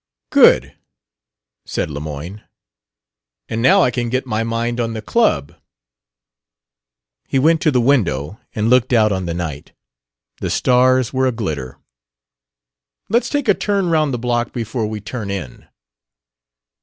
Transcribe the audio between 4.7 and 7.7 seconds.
on the club." He went to